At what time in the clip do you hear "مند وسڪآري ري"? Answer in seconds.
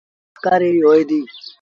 0.07-0.81